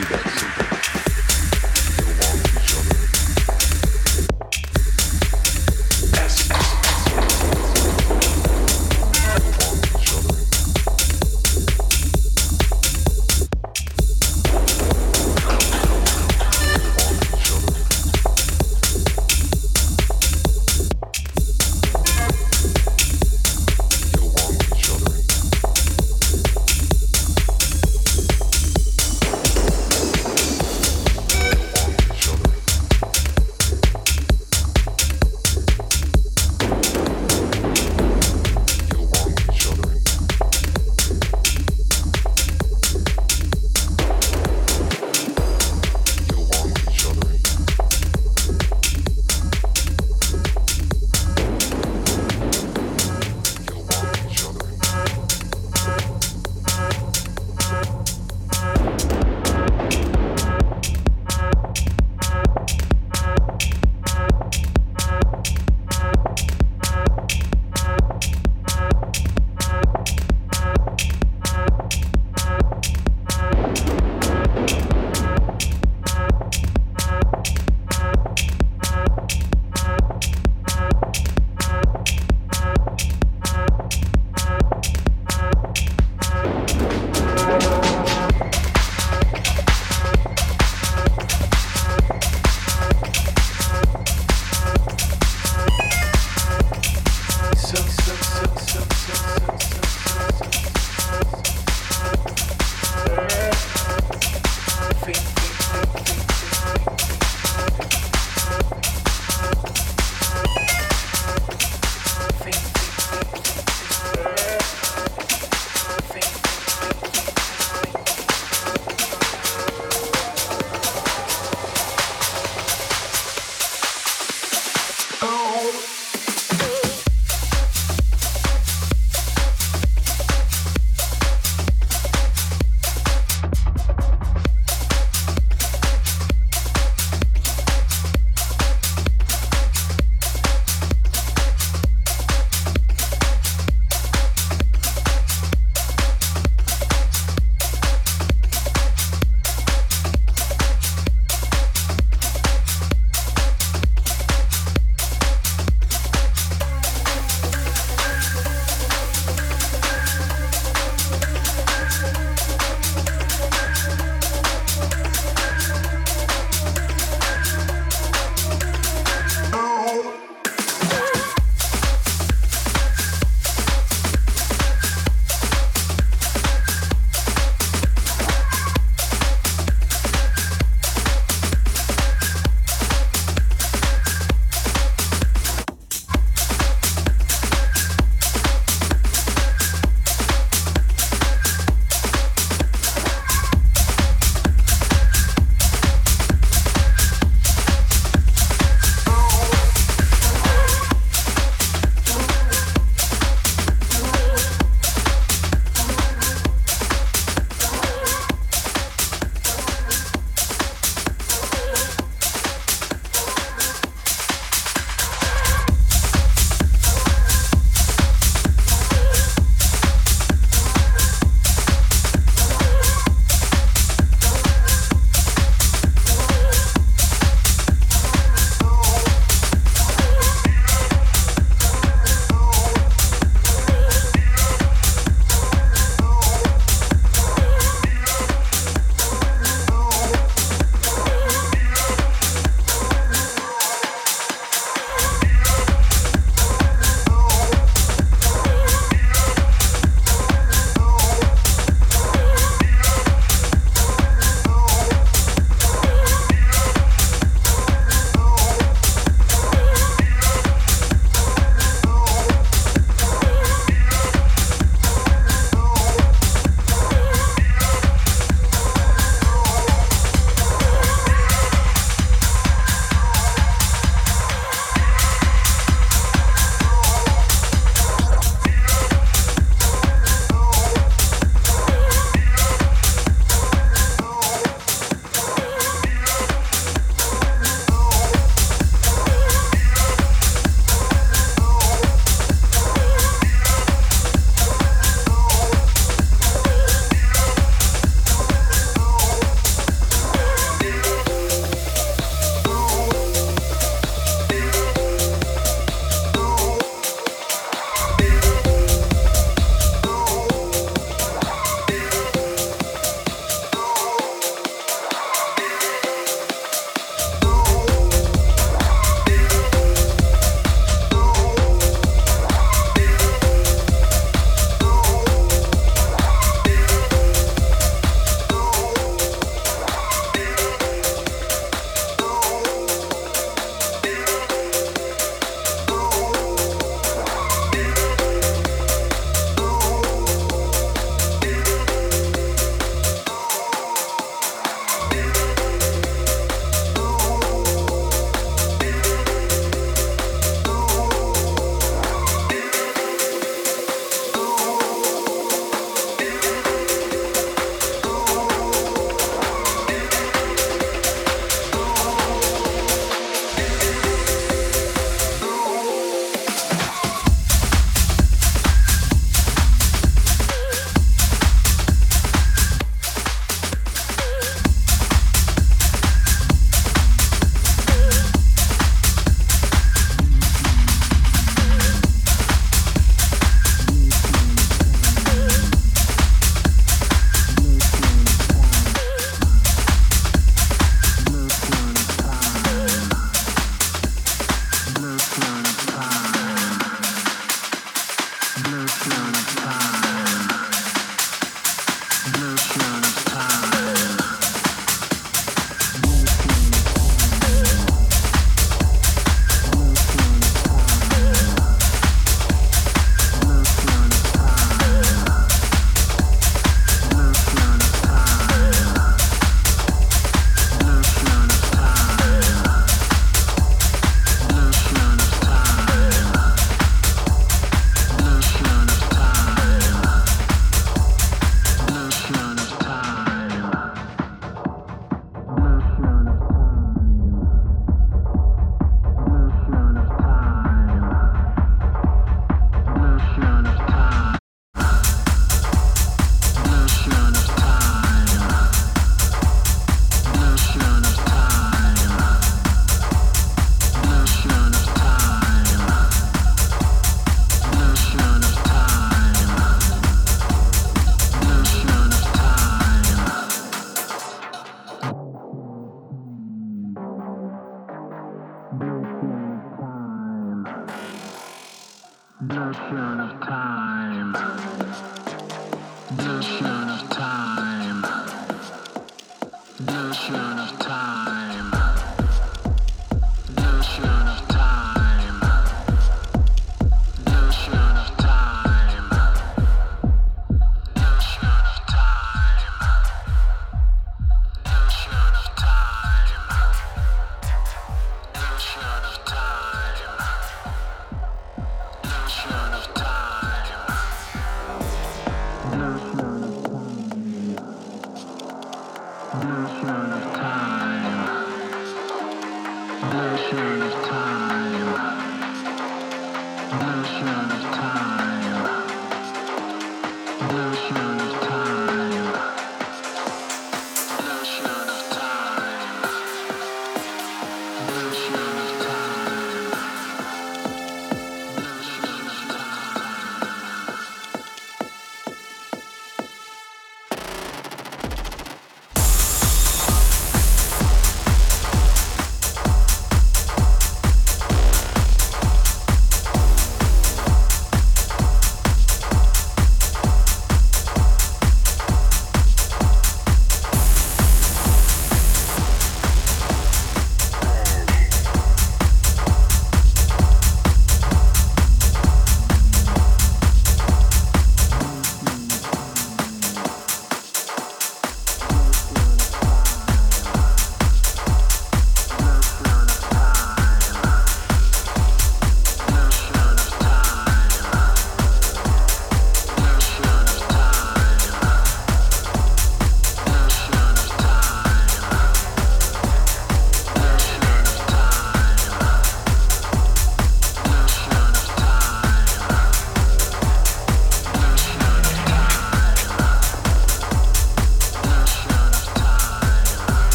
Cuba. 0.00 0.29